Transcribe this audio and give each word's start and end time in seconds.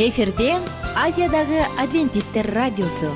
эфирде 0.00 0.54
азиядагы 0.96 1.60
адвентисттер 1.78 2.46
радиосу. 2.54 3.10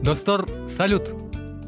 Достор 0.00 0.48
салют! 0.72 1.12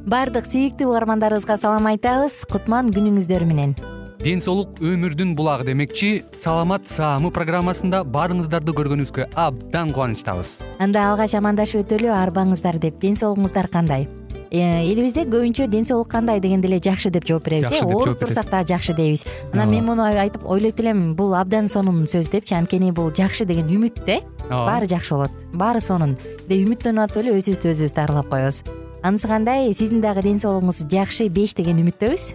Баардык 0.08 0.48
сүйүктүү 0.48 0.88
угармандарыбызга 0.88 1.60
салам 1.60 1.92
айтабыз. 1.92 2.46
Кутман 2.48 2.88
күнүңүздөр 2.88 3.44
менен 3.44 3.76
ден 4.20 4.40
соолук 4.44 4.76
өмүрдүн 4.84 5.32
булагы 5.36 5.64
демекчи 5.70 6.10
саламат 6.36 6.88
саамы 6.92 7.30
программасында 7.32 8.02
баарыңыздарды 8.04 8.74
көргөнүбүзгө 8.76 9.30
абдан 9.40 9.94
кубанычтабыз. 9.96 10.58
Анда 10.82 11.06
алгач 11.08 11.34
амандашып 11.38 11.86
өтөлү 11.86 12.10
арбаңыздар 12.12 12.76
деп. 12.82 12.98
Ден 13.00 13.16
соолугуңуздар 13.16 13.70
кандай? 13.72 14.08
Э, 14.50 14.82
элибизде 14.84 15.24
көбүнчө 15.30 15.70
ден 15.72 15.86
соолук 15.88 16.10
кандай 16.12 16.40
дегенде 16.42 16.68
эле 16.68 16.80
жакшы 16.84 17.10
деп 17.10 17.24
жооп 17.24 17.46
беребиз 17.48 17.72
э 17.72 17.80
ооруп 17.84 18.18
турсак 18.20 18.50
дагы 18.50 18.74
жакшы 18.74 18.94
дейбиз. 18.94 19.24
Анан 19.54 19.70
мен 19.70 19.86
муну 19.86 20.04
айтып 20.04 20.44
ойлойт 20.44 20.80
элем 20.80 21.14
бул 21.14 21.34
абдан 21.34 21.70
сонун 21.70 22.04
сөз 22.04 22.30
депчи. 22.30 22.54
Анткени 22.54 22.92
бул 22.92 23.10
жакшы 23.12 23.46
деген 23.46 23.68
үмүт 23.68 24.04
да 24.04 24.20
ооба. 24.50 24.66
баары 24.66 24.86
жакшы 24.86 25.14
болот. 25.14 25.30
Баары 25.54 25.80
сонун. 25.80 26.18
Деп 26.48 26.66
үмүттөнүп 26.66 27.04
атып 27.04 27.24
эле 27.24 27.38
өзүбүздү 27.38 27.70
өзүбүз 27.72 27.94
дарылап 27.94 28.28
коебуз. 28.28 28.64
Анысы 29.02 29.28
кандай? 29.28 29.72
Сиздин 29.72 30.02
дагы 30.02 30.22
ден 30.22 30.40
соолугуңуз 30.40 30.84
жакшы 30.90 31.30
беш 31.30 31.54
деген 31.54 31.78
үмүттөбүз 31.78 32.34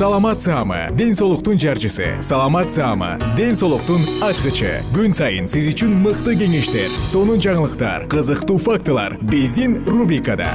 саламат 0.00 0.40
саама 0.40 0.88
ден 0.96 1.14
соолуктун 1.14 1.58
жарчысы. 1.58 2.22
Саламат 2.22 2.70
саама 2.70 3.18
ден 3.36 3.54
соолуктун 3.54 4.00
ачкычы. 4.24 4.80
Күн 4.94 5.12
сайын 5.12 5.44
сиз 5.44 5.66
үчүн 5.68 5.92
мыкты 6.00 6.32
кеңештер 6.40 6.88
сонун 7.04 7.36
жаңылыктар 7.36 8.06
кызыктуу 8.08 8.56
фактылар 8.56 9.18
биздин 9.20 9.84
рубрикада. 9.84 10.54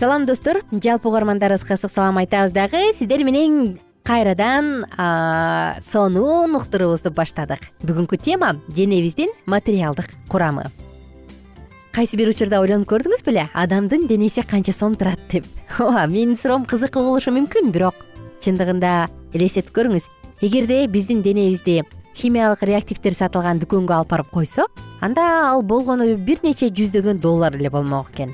Салам 0.00 0.24
достор. 0.24 0.62
Жалпы 0.72 1.12
угармандарыбызга 1.12 1.76
ысык 1.76 1.92
салам 1.92 2.22
айтабыз 2.24 2.56
дагы. 2.56 2.80
Сиздер 2.96 3.20
менен 3.20 3.82
кайрадан 4.02 4.86
сонун 5.92 6.56
уктуруубузду 6.56 7.12
баштадык. 7.12 7.68
Бүгүнкү 7.84 8.16
тема 8.16 8.56
денебиздин 8.66 9.28
материалдык 9.44 10.08
курамы 10.32 10.72
кайсы 11.94 12.16
бир 12.18 12.32
учурда 12.32 12.58
ойлонуп 12.58 12.88
көрдүңүз 12.90 13.22
беле? 13.22 13.44
Адамдын 13.54 14.08
денеси 14.10 14.42
канча 14.42 14.72
сом 14.74 14.96
турат 14.98 15.20
деп. 15.30 15.44
Ооба 15.78 16.08
менин 16.10 16.36
суроом 16.36 16.64
кызыктуу 16.66 17.04
болушу 17.06 17.30
мүмкүн 17.30 17.70
бирок 17.70 17.94
чындыгында 18.42 19.06
элестетип 19.32 19.70
көрүңүз. 19.76 20.08
Эгерде 20.42 20.80
биздин 20.90 21.22
денебизди 21.22 21.84
химиялык 22.18 22.64
реактивдер 22.66 23.14
сатылган 23.14 23.60
дүкөнгө 23.62 23.94
алып 23.94 24.10
барып 24.10 24.32
койсок 24.34 24.82
анда 25.00 25.22
ал 25.52 25.62
болгону 25.62 26.08
бир 26.18 26.42
нече 26.42 26.66
жүздөгөн 26.74 27.20
доллар 27.22 27.54
эле 27.54 27.70
болмок 27.70 28.10
экен. 28.10 28.32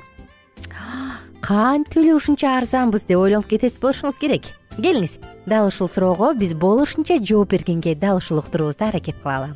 Кантип 1.45 2.01
эле 2.01 2.15
ушунча 2.15 2.57
арзанбыз 2.57 3.05
деп 3.09 3.21
ойлонуп 3.21 3.51
кетет 3.51 3.77
болушуңуз 3.83 4.17
керек? 4.21 4.49
Келиңиз. 4.79 5.19
Дал 5.45 5.69
ушул 5.69 5.91
суроого 5.93 6.33
биз 6.33 6.55
болушунча 6.55 7.19
жооп 7.21 7.53
бергенге 7.53 7.95
дал 7.95 8.23
ушул 8.23 8.41
уктуруубузда 8.41 8.89
аракет 8.89 9.21
кылалы. 9.21 9.53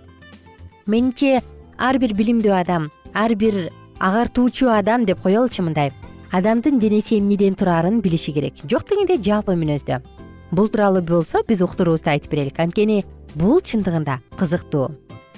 Менимче 0.84 1.40
ар 1.78 1.98
бир 1.98 2.12
билимдүү 2.12 2.52
адам 2.52 2.90
ар 3.14 3.32
бир 3.34 3.70
агартуучу 4.04 4.68
адам 4.68 5.06
деп 5.06 5.22
коелучу 5.22 5.62
мындай. 5.62 5.90
Адамдын 6.30 6.78
денеси 6.78 7.18
эмнеден 7.18 7.54
тураарын 7.54 8.00
билиши 8.02 8.32
керек. 8.32 8.54
Жок 8.68 8.84
дегенде 8.88 9.16
жалпы 9.16 9.54
мүнөздө. 9.56 10.02
Бул 10.50 10.68
тууралуу 10.68 11.00
болсо 11.02 11.40
биз 11.48 11.62
уктуруубузду 11.62 12.10
айтып 12.12 12.30
берелик. 12.30 12.58
Анткени 12.60 13.04
бул 13.34 13.62
чындыгында 13.64 14.18
кызыктуу. 14.36 14.90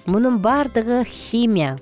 Мунун 0.06 0.40
баардыгы 0.42 1.04
химия. 1.04 1.76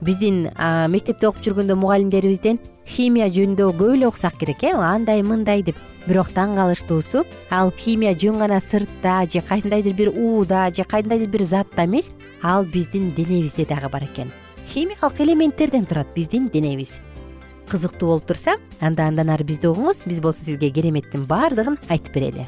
Биздин 0.00 0.48
мектепте 0.88 1.28
окуп 1.28 1.44
жүргөндө 1.44 1.76
мугалимдерибизден 1.76 2.62
химия 2.88 3.28
жөнүндө 3.28 3.68
көп 3.76 3.94
эле 3.98 4.08
окусак 4.08 4.38
керек 4.40 4.64
э? 4.64 4.72
Андай 4.72 5.22
мындай 5.22 5.62
деп. 5.62 5.76
Бирок 6.06 6.32
таң 6.32 6.56
калыштуусу 6.56 7.26
ал 7.50 7.74
химия 7.76 8.14
жөн 8.14 8.38
гана 8.38 8.62
сыртта 8.70 9.26
же 9.28 9.42
кандайдыр 9.42 9.92
бир 9.92 10.08
ууда 10.16 10.70
же 10.72 10.84
кандайдыр 10.84 11.28
бир 11.28 11.42
затта 11.42 11.84
эмес 11.84 12.10
ал 12.42 12.64
биздин 12.64 13.12
денебизде 13.12 13.66
дагы 13.66 13.88
бар 13.88 14.04
экен 14.04 14.30
химиялык 14.76 15.20
элементтерден 15.20 15.86
турат 15.86 16.08
биздин 16.14 16.50
денебиз. 16.52 16.90
Кызыктуу 17.70 18.10
болуп 18.10 18.26
турса 18.26 18.58
анда 18.78 19.06
андан 19.08 19.30
ары 19.32 19.44
бизди 19.48 19.70
угуңуз 19.70 20.02
биз 20.04 20.18
болсо 20.20 20.44
сизге 20.44 20.68
кереметтин 20.68 21.22
баардыгын 21.24 21.78
айтып 21.88 22.12
берели. 22.12 22.44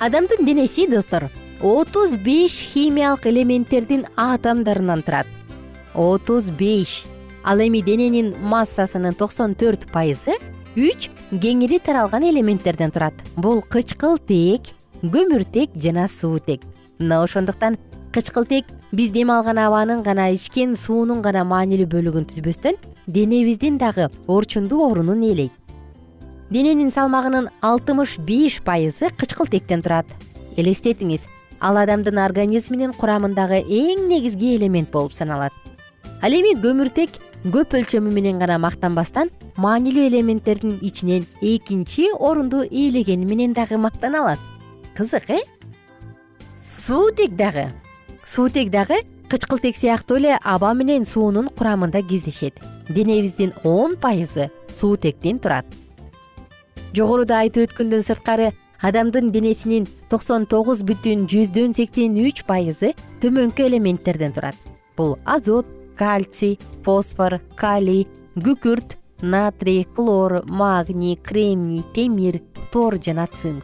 Адамдын 0.00 0.42
денеси 0.44 0.88
достор 0.90 1.28
отуз 1.62 2.16
беш 2.16 2.58
химиялык 2.72 3.28
элементтердин 3.30 4.08
атомдорунан 4.16 5.04
турат. 5.06 5.28
Отуз 5.94 6.50
беш. 6.50 7.04
Ал 7.44 7.62
эми 7.62 7.80
дененин 7.80 8.34
массасынын 8.42 9.14
токсон 9.14 9.54
төрт 9.54 9.86
пайызы 9.92 10.34
үч 10.74 11.12
кеңири 11.30 11.78
таралган 11.78 12.26
элементтерден 12.26 12.90
турат. 12.90 13.14
Бул 13.36 13.62
кычкылтек 13.62 14.74
көмүртек 15.00 15.78
жана 15.78 16.08
суутек 16.08 16.66
мына 16.98 17.22
ошондуктан 17.22 17.78
кычкылтек 18.10 18.66
биз 18.96 19.10
дем 19.12 19.30
алган 19.30 19.58
абанын 19.58 20.02
гана 20.02 20.30
ичкен 20.32 20.70
суунун 20.74 21.18
гана 21.20 21.42
маанилүү 21.44 21.88
бөлүгүн 21.92 22.24
түзбөстөн 22.30 22.78
денебиздин 23.06 23.76
дагы 23.76 24.06
орчундуу 24.26 24.86
орунун 24.86 25.20
ээлейт 25.20 25.52
дененин 26.50 26.88
салмагынын 26.94 27.50
алтымыш 27.60 28.16
беш 28.30 28.62
пайызы 28.64 29.10
кычкылтектен 29.20 29.84
турат. 29.84 30.06
Элестетиңиз 30.56 31.26
ал 31.60 31.76
адамдын 31.76 32.22
организминин 32.24 32.96
курамындагы 32.96 33.60
эң 33.68 34.08
негизги 34.08 34.56
элемент 34.56 34.90
болуп 34.90 35.12
саналат. 35.12 35.52
Ал 36.22 36.32
эми 36.32 36.56
көмүртек 36.56 37.20
көп 37.52 37.76
өлчөмү 37.76 38.14
менен 38.16 38.40
гана 38.40 38.56
мактанбастан 38.64 39.28
маанилүү 39.60 40.08
элементтердин 40.08 40.78
ичинен 40.80 41.26
экинчи 41.42 42.14
орунду 42.16 42.64
ээлегени 42.64 43.28
менен 43.28 43.52
дагы 43.52 43.76
мактана 43.76 44.22
алат 44.22 44.38
кызык 44.96 45.28
э? 45.28 45.42
Суутек 46.64 47.36
дагы 47.36 47.68
суутек 48.26 48.70
дагы 48.70 48.96
кычкылтек 49.30 49.76
сыяктуу 49.76 50.16
эле 50.18 50.38
аба 50.42 50.72
менен 50.74 51.04
суунун 51.06 51.48
курамында 51.48 52.02
кездешет 52.02 52.54
денебиздин 52.88 53.52
он 53.62 53.96
пайызы 53.96 54.50
суутектен 54.68 55.38
турат. 55.38 55.66
Жогоруда 56.92 57.38
айтып 57.44 57.70
өткөндөн 57.70 58.02
сырткары 58.02 58.50
адамдын 58.82 59.30
денесинин 59.30 59.86
токсон 60.10 60.46
тогуз 60.50 60.82
бүтүн 60.82 61.28
жүздөн 61.30 61.78
сексен 61.78 62.18
үч 62.18 62.42
пайызы 62.50 62.94
төмөнкү 63.22 63.68
элементтерден 63.70 64.34
турат. 64.34 64.58
Бул 64.96 65.18
азот 65.24 65.66
кальций 65.94 66.58
фосфор 66.82 67.40
калий 67.54 68.08
күкүрт 68.34 68.98
натрий 69.22 69.86
хлор 69.94 70.42
магний 70.50 71.14
кремний 71.14 71.84
темир 71.94 72.42
тор 72.72 72.98
жана 72.98 73.28
цинк. 73.30 73.62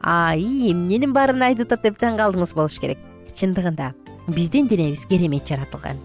Ай 0.00 0.44
эмненин 0.70 1.16
баарын 1.16 1.48
айтып 1.48 1.72
атат 1.72 1.88
деп 1.88 2.00
таң 2.00 2.20
калдыңыз 2.20 2.52
болуш 2.54 2.78
керек 2.78 2.98
чындыгында. 3.36 3.92
Биздин 4.26 4.68
денебиз 4.68 5.04
керемет 5.06 5.46
жаратылган. 5.46 5.96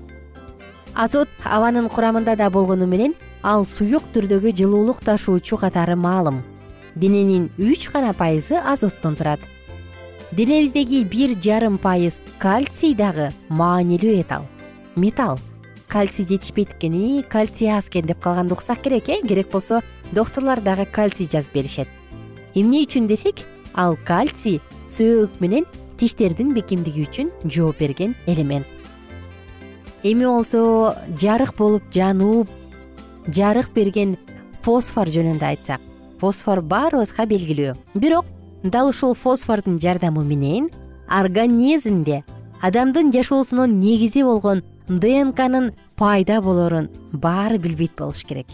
Азот 0.94 1.30
абанын 1.44 1.88
курамында 1.89 2.36
да 2.36 2.50
болгону 2.50 2.86
менен 2.86 3.16
ал 3.42 3.66
суюк 3.66 4.04
түрдөгү 4.13 4.51
жылуулук 4.57 5.00
ташуучу 5.06 5.57
катары 5.57 5.95
маалым. 5.95 6.44
Дененин 6.95 7.50
үч 7.57 7.89
гана 7.94 8.13
пайызы 8.13 8.60
азоттон 8.60 9.16
турат. 9.16 9.39
Денебиздеги 10.31 11.04
бир 11.04 11.38
жарым 11.42 11.78
пайыз 11.78 12.19
кальций 12.39 12.94
дагы 12.94 13.31
маанилүү 13.50 14.22
этал. 14.22 14.45
Металл. 14.95 15.39
Кальций 15.88 16.25
жетишпейт 16.27 16.75
экен 16.75 17.24
кальций 17.24 17.68
аз 17.68 17.88
экен 17.88 18.06
деп 18.06 18.19
калганды 18.19 18.54
уксак 18.54 18.81
керек 18.81 19.10
э? 19.10 19.22
Керек 19.27 19.51
болсо 19.51 19.81
доктурлар 20.12 20.62
дагы 20.62 20.86
кальций 20.86 21.27
жазып 21.31 21.54
беришет. 21.54 21.88
Эмне 22.54 22.84
үчүн 22.84 23.07
десек 23.07 23.36
ал 23.74 23.98
кальций 24.06 24.62
сөөк 24.89 25.39
менен 25.39 25.66
тиштердин 26.01 26.56
бекемдиги 26.56 27.06
үчүн 27.06 27.30
жооп 27.45 27.77
берген 27.80 28.15
элемент. 28.25 28.65
Эми 30.03 30.25
болсо 30.25 30.95
жарык 31.13 31.53
болуп 31.57 31.83
жанууп 31.94 32.50
жарык 33.27 33.69
берген 33.75 34.18
фосфор 34.65 35.09
жөнүндө 35.13 35.45
айтсак. 35.45 35.81
Фосфор 36.21 36.62
баарыбызга 36.65 37.27
белгилүү. 37.30 37.75
Бирок 37.94 38.25
дал 38.63 38.89
ушул 38.89 39.13
фосфордун 39.13 39.77
жардамы 39.80 40.24
менен 40.25 40.69
организмде 41.07 42.24
адамдын 42.62 43.12
жашоосунун 43.13 43.80
негизи 43.80 44.24
болгон 44.24 44.63
днкнын 44.88 45.71
пайда 45.98 46.42
болорун 46.42 46.89
баары 47.12 47.59
билбейт 47.59 47.94
болуш 47.98 48.24
керек. 48.25 48.48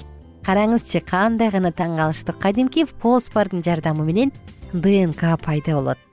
Караңызчы 0.44 0.99
кандай 1.03 1.51
гана 1.51 1.71
таң 1.71 1.95
калыштуу 1.99 2.35
кадимки 2.39 2.83
фосфордун 2.83 3.63
жардамы 3.63 4.03
менен 4.03 4.35
днк 4.73 5.23
пайда 5.44 5.79
болот 5.79 6.06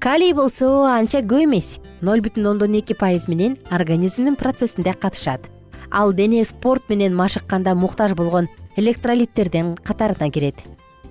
калий 0.00 0.32
болсо 0.32 0.86
анча 0.88 1.20
көп 1.20 1.44
эмес. 1.44 1.78
ноль 2.00 2.22
бүтүн 2.24 2.46
ондон 2.48 2.72
эки 2.78 2.94
пайыз 2.96 3.28
менен 3.28 3.58
организмдин 3.70 4.34
процессинде 4.34 4.94
катышат. 4.94 5.42
Ал 5.90 6.14
дене 6.14 6.42
спорт 6.44 6.88
менен 6.88 7.14
машыкканда 7.14 7.74
муктаж 7.74 8.14
болгон 8.14 8.48
электролиттердин 8.76 9.76
катарына 9.76 10.30
кирет. 10.30 10.54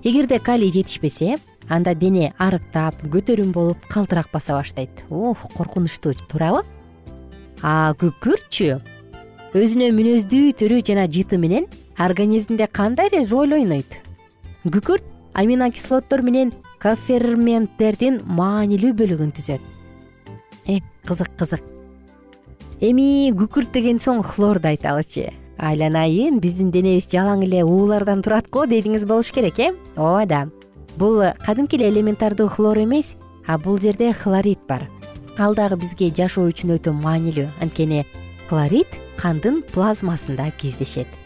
Эгерде 0.02 0.40
калий 0.40 0.72
жетишпесе 0.72 1.36
анда 1.68 1.94
дене 1.94 2.34
арыктап 2.38 2.96
көтөрүм 3.04 3.52
болуп 3.52 3.78
калтырак 3.88 4.28
баса 4.32 4.54
баштайт. 4.54 4.90
Ух 5.08 5.38
коркунучтуу 5.54 6.14
туурабы 6.28 6.64
а 7.62 7.94
күкүртчү 7.94 8.80
өзүнө 9.54 9.92
мүнөздүү 9.94 10.50
түрү 10.58 10.82
жана 10.82 11.06
жыты 11.06 11.38
менен 11.38 11.66
организмде 11.96 12.66
кандай 12.66 13.08
роль 13.30 13.54
ойнойт? 13.54 13.86
Күкүрт 14.64 15.19
аминокислоттор 15.40 16.22
менен 16.26 16.52
коферменттердин 16.82 18.20
маанилүү 18.24 18.92
бөлүгүн 18.98 19.32
түзөт. 19.36 19.60
Э 20.68 20.80
кызык 21.08 21.30
кызык. 21.40 21.62
Эми 22.80 23.32
күкүрт 23.36 23.72
деген 23.72 24.00
соң 24.00 24.22
хлорду 24.24 24.68
айталычы 24.70 25.30
айланайын 25.60 26.40
биздин 26.40 26.70
денебиз 26.72 27.08
жалаң 27.12 27.44
эле 27.44 27.62
уулардан 27.64 28.22
турат 28.24 28.48
го 28.50 28.64
дедиңиз 28.64 29.04
болуш 29.08 29.32
керек 29.32 29.58
э? 29.58 29.72
Ооба 29.96 30.26
да. 30.26 30.40
Бул 30.96 31.22
кадимки 31.44 31.76
эле 31.76 31.90
элементардуу 31.90 32.48
хлор 32.48 32.78
эмес 32.78 33.14
а 33.46 33.58
бул 33.58 33.80
жерде 33.80 34.12
хлорид 34.12 34.60
бар. 34.68 34.88
Ал 35.38 35.54
дагы 35.54 35.76
бизге 35.76 36.10
жашоо 36.16 36.48
үчүн 36.48 36.76
өтө 36.78 36.92
маанилүү. 36.96 37.48
Анткени 37.60 38.04
хлорид 38.48 38.88
кандын 39.16 39.62
плазмасында 39.72 40.50
кездешет 40.60 41.19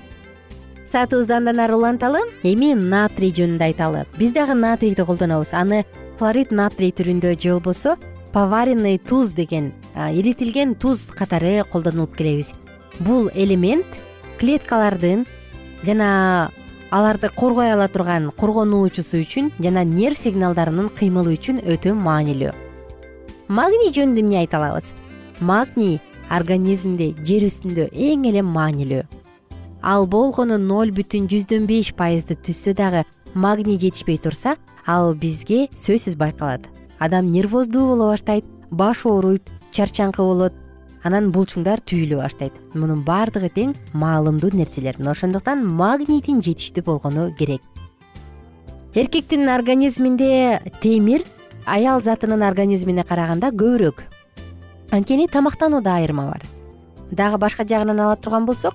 саатыбызды 0.94 1.34
андан 1.34 1.58
ары 1.58 1.74
уланталы 1.74 2.20
эми 2.46 2.68
натрий 2.78 3.32
жөнүндө 3.34 3.64
айталы 3.66 4.04
биз 4.14 4.30
дагы 4.30 4.54
натрийди 4.54 5.02
колдонобуз. 5.02 5.50
Аны 5.50 5.80
хлорид 6.20 6.52
натрий 6.54 6.92
түрүндө 6.94 7.32
же 7.34 7.50
болбосо 7.56 7.96
поваренный 8.30 8.98
туз 8.98 9.32
деген 9.32 9.72
эритилген 9.96 10.76
туз 10.76 11.10
катары 11.10 11.64
колдонуп 11.72 12.14
келебиз. 12.14 12.52
Бул 13.00 13.26
элемент 13.34 13.86
клеткалардын 14.38 15.26
жана 15.82 16.52
аларды 16.92 17.28
коргой 17.34 17.72
ала 17.72 17.88
турган 17.88 18.30
коргонуучусу 18.30 19.18
үчүн 19.18 19.50
жана 19.58 19.82
нерв 19.82 20.22
сигналдарынын 20.22 20.92
кыймылы 20.94 21.34
үчүн 21.34 21.58
өтө 21.74 21.96
маанилүү. 21.98 22.54
Магний 23.48 23.90
жөнүндө 23.90 24.22
эмне 24.22 24.38
айта 24.44 24.62
алабыз? 24.62 24.94
Магний 25.40 25.98
организмде 26.30 27.16
жер 27.26 27.50
үстүндө 27.50 27.90
эң 27.90 28.30
эле 28.30 28.46
маанилүү 28.46 29.23
ал 29.84 30.06
болгону 30.08 30.56
ноль 30.56 30.90
бүтүн 30.96 31.28
жүздөн 31.28 31.66
беш 31.68 31.92
пайызды 31.96 32.34
түзсө 32.40 32.72
дагы 32.78 33.04
магний 33.34 33.76
жетишпей 33.76 34.16
турса 34.16 34.56
ал 34.86 35.12
бизге 35.14 35.68
сөзсүз 35.76 36.16
байкалат. 36.16 36.64
Адам 36.98 37.28
нервоздуу 37.32 37.90
боло 37.92 38.08
баштайт 38.14 38.48
баш 38.70 39.04
ооруйт 39.04 39.50
чарчаңкы 39.76 40.24
болот 40.24 40.56
анан 41.04 41.28
булчуңдар 41.34 41.82
түйүлө 41.84 42.22
баштайт. 42.22 42.56
Мунун 42.72 43.04
баардыгы 43.04 43.50
тең 43.52 43.74
маалымдуу 43.92 44.54
нерселер. 44.56 44.96
Мына 44.98 45.12
ошондуктан 45.12 45.66
магнийдин 45.66 46.40
жетиштүү 46.40 46.86
болгону 46.86 47.28
керек. 47.36 47.60
Эркектин 48.94 49.50
организминде 49.52 50.62
темир 50.80 51.26
аял 51.66 52.00
затынын 52.00 52.46
организмине 52.46 53.04
караганда 53.04 53.52
көбүрөөк. 53.52 54.00
Анткени 54.92 55.28
тамактанууда 55.28 55.98
айырма 55.98 56.30
бар. 56.30 56.42
Дагы 57.10 57.38
башка 57.38 57.68
жагынан 57.68 58.00
ала 58.00 58.16
турган 58.16 58.46
болсок 58.46 58.74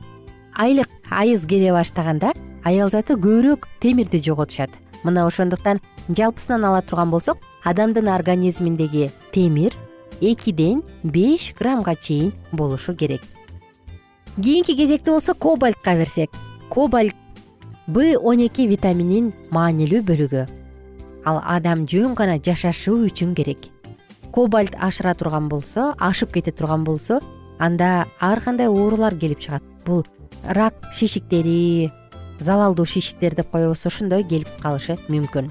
айлык 0.60 0.90
айыз 1.10 1.46
келе 1.48 1.72
баштаганда 1.72 2.34
аял 2.68 2.92
заты 2.92 3.16
көбүрөөк 3.16 3.68
темирди 3.80 4.20
жоготушат. 4.20 4.70
Мына 5.04 5.26
ошондуктан 5.26 5.80
жалпысынан 6.10 6.66
ала 6.68 6.82
турган 6.82 7.10
болсок 7.12 7.38
адамдын 7.64 8.10
организминдеги 8.12 9.10
темир 9.32 9.74
экиден 10.20 10.84
беш 11.04 11.54
граммга 11.58 11.96
чейин 11.96 12.34
болушу 12.52 12.94
керек. 12.94 13.22
Кийинки 14.36 14.76
кезекте 14.76 15.12
болсо 15.12 15.34
кобальтка 15.34 15.96
берсек. 15.96 16.30
Кобальт 16.70 17.16
б 17.88 18.18
он 18.18 18.44
эки 18.44 18.68
витамининин 18.68 19.32
маанилүү 19.52 20.04
бөлүгү. 20.04 20.46
Ал 21.26 21.42
адам 21.46 21.88
жөн 21.88 22.16
гана 22.16 22.36
жашашуу 22.38 23.06
үчүн 23.08 23.34
керек. 23.34 23.72
Кобальт 24.32 24.76
ашыра 24.76 25.16
турган 25.16 25.48
болсо 25.48 25.94
ашып 25.98 26.34
кете 26.34 26.52
турган 26.52 26.84
болсо 26.84 27.22
анда 27.60 28.08
ар 28.20 28.42
кандай 28.42 28.68
оорулар 28.68 29.16
келип 29.16 29.40
чыгат. 29.40 29.64
Бул 29.86 30.06
рак 30.44 30.74
шишиктери 30.94 31.92
залалдуу 32.40 32.86
шишиктер 32.86 33.36
деп 33.36 33.50
коебуз 33.52 33.86
ошондой 33.86 34.24
келип 34.24 34.50
калышы 34.62 34.98
мүмкүн. 35.08 35.50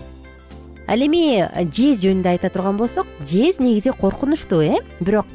Ал 0.89 1.05
эми 1.05 1.45
жез 1.75 2.01
жөнүндө 2.01 2.33
айта 2.33 2.49
турган 2.49 2.79
болсок 2.81 3.07
жез 3.21 3.59
негизи 3.61 3.93
коркунучтуу 3.93 4.63
э? 4.63 4.79
Бирок 5.01 5.27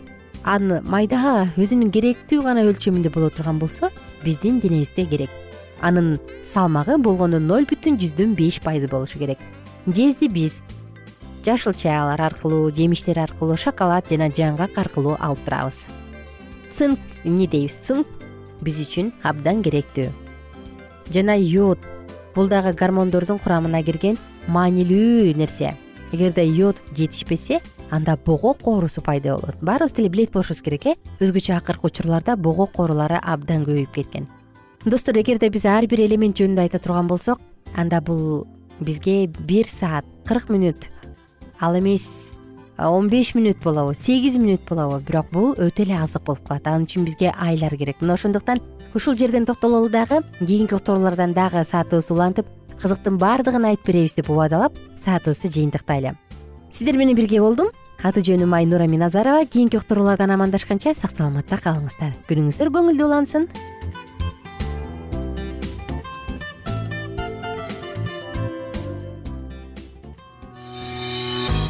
аны 0.43 0.81
майда 0.81 1.47
өзүнүн 1.55 1.91
керектүү 1.93 2.41
гана 2.41 2.65
өлчөмүндө 2.65 3.13
боло 3.13 3.29
турган 3.29 3.59
болсо 3.59 3.91
биздин 4.23 4.59
денебизде 4.59 5.05
керек. 5.05 5.29
Анын 5.81 6.19
салмагы 6.43 6.97
болгону 6.97 7.39
ноль 7.39 7.67
бүтүн 7.69 7.99
жүздөн 8.01 8.33
беш 8.39 8.59
пайыз 8.63 8.89
болушу 8.89 9.19
керек. 9.19 9.37
Жезди 9.85 10.27
биз 10.27 10.61
жашыл 11.45 11.73
чайлар 11.73 12.21
аркылуу 12.21 12.71
жемиштер 12.71 13.19
аркылуу 13.19 13.57
шоколад 13.57 14.09
жана 14.09 14.31
жаңгак 14.31 14.77
аркылуу 14.79 15.17
алып 15.19 15.43
турабыз. 15.45 15.85
Цинк 16.73 16.99
эмне 17.23 17.47
дейбиз? 17.47 17.77
Цинк 17.85 18.07
биз 18.63 18.79
үчүн 18.85 19.11
абдан 19.23 19.61
керектүү. 19.63 20.09
Жана 21.13 21.35
йод 21.37 21.79
бул 22.35 22.49
дагы 22.49 22.73
гормондордун 22.73 23.39
курамына 23.43 23.83
кирген 23.83 24.17
маанилүү 24.47 25.35
нерсе. 25.37 25.75
Эгерде 26.11 26.45
йод 26.45 26.81
жетишпесе 26.95 27.61
анда 27.91 28.17
богок 28.25 28.65
оорусу 28.65 29.01
пайда 29.01 29.35
болот. 29.35 29.55
Баарыбыз 29.61 29.91
деле 29.91 30.09
билет 30.09 30.31
болушубуз 30.31 30.61
керек 30.61 30.85
э? 30.85 30.95
Өзгөчө 31.19 31.57
акыркы 31.57 31.87
учурларда 31.87 32.35
богок 32.35 32.79
оорулары 32.79 33.19
абдан 33.21 33.65
көбөйүп 33.65 33.93
кеткен. 33.93 34.27
Достор 34.85 35.17
эгерде 35.17 35.49
биз 35.49 35.65
ар 35.65 35.85
бир 35.87 36.01
элемент 36.03 36.37
жөнүндө 36.37 36.65
айта 36.65 36.79
турган 36.79 37.07
болсок 37.07 37.39
анда 37.75 38.01
бул 38.01 38.47
бизге 38.79 39.27
бир 39.27 39.67
саат 39.67 40.05
кырк 40.27 40.49
мүнөт 40.51 40.89
ал 41.59 41.77
эмес 41.79 42.33
он 42.77 43.07
беш 43.07 43.33
мүнөт 43.35 43.61
болобу 43.63 43.93
сегиз 43.93 44.37
мүнөт 44.37 44.65
болобу. 44.69 44.99
Бирок 45.05 45.29
бул 45.31 45.53
өтө 45.53 45.85
эле 45.85 45.97
аздык 46.01 46.23
болуп 46.25 46.47
калат. 46.47 46.67
Ал 46.67 46.81
үчүн 46.81 47.05
бизге 47.05 47.33
айлар 47.37 47.75
керек. 47.77 48.01
Мына 48.01 48.13
ошондуктан 48.17 48.59
ушул 48.93 49.15
жерден 49.15 49.45
токтололу 49.45 49.89
дагы 49.89 50.21
кийинки 50.39 50.73
уктуруулардан 50.73 51.33
дагы 51.33 51.63
саатыбызды 51.63 52.13
улантып 52.13 52.47
кызыктын 52.81 53.17
баардыгын 53.17 53.69
айтып 53.71 53.87
беребиз 53.87 54.13
деп 54.17 54.29
убадалап 54.29 54.73
саатыбызды 55.05 55.49
жыйынтыктайлы. 55.49 56.17
Сиздер 56.71 56.97
менен 56.97 57.15
бирге 57.15 57.41
болдум. 57.41 57.69
Аты 58.03 58.19
жөнүм 58.19 58.51
айнура 58.57 58.87
миназарова. 58.87 59.45
Кийинки 59.45 59.77
уктуруулардан 59.77 60.31
амандашканча 60.31 60.93
сак 60.93 61.15
саламатта 61.15 61.61
калыңыздар. 61.61 62.11
Күнүңүздөр 62.27 62.73
көңүлдүү 62.73 63.05
улансын 63.05 63.47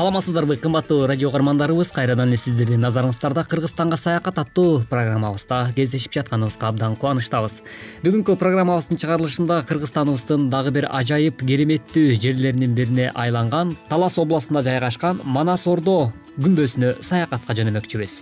саламатсыздарбы 0.00 0.56
кымбаттуу 0.56 1.04
радио 1.06 1.28
угармандарыбыз. 1.28 1.90
Кайрадан 1.92 2.30
эле 2.30 2.38
сиздердин 2.40 2.80
назарыңыздарда 2.80 3.42
кыргызстанга 3.44 3.98
саякат 4.00 4.38
аттуу 4.40 4.80
программабызда 4.88 5.74
кездешип 5.76 6.14
жатканыбызга 6.14 6.70
абдан 6.70 6.94
кубанычтабыз. 6.96 7.58
Бүгүнкү 8.00 8.38
программабыздын 8.40 8.96
чыгарылышында 8.96 9.58
кыргызстаныбыздын 9.68 10.46
дагы 10.48 10.72
бир 10.72 10.86
ажайып 10.88 11.44
кереметтүү 11.44 12.16
жерлеринин 12.16 12.72
бирине 12.78 13.10
айланган 13.12 13.74
талас 13.90 14.16
областында 14.16 14.62
жайгашкан 14.64 15.20
манас 15.22 15.66
ордо 15.68 16.14
күмбөзүнө 16.38 16.94
саякатка 17.04 17.58
жөнөмөкчүбүз. 17.60 18.14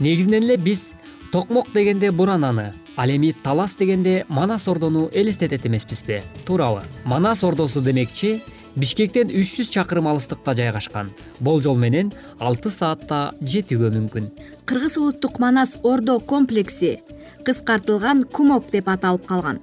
Негизинен 0.00 0.48
эле 0.48 0.56
биз 0.58 0.96
токмок 1.30 1.70
дегенде 1.72 2.10
бурананы 2.10 2.72
ал 2.96 3.14
эми 3.14 3.30
талас 3.44 3.76
дегенде 3.76 4.24
манас 4.28 4.66
ордону 4.66 5.10
элестетет 5.12 5.64
эмеспизби 5.64 6.24
туурабы. 6.44 6.82
Манас 7.04 7.44
ордосу 7.44 7.80
демекчи 7.80 8.40
бишкектен 8.76 9.30
үч 9.30 9.56
жүз 9.58 9.70
чакырым 9.74 10.08
алыстыкта 10.10 10.54
жайгашкан. 10.58 11.12
Болжол 11.40 11.78
менен 11.78 12.12
алты 12.38 12.70
саатта 12.70 13.34
жетүүгө 13.42 13.92
мүмкүн. 13.96 14.30
Кыргыз 14.66 14.98
улуттук 14.98 15.38
манас 15.38 15.78
ордо 15.82 16.18
комплекси 16.20 16.98
кыскартылган 17.44 18.24
кумок 18.24 18.70
деп 18.72 18.88
аталып 18.88 19.26
калган 19.28 19.60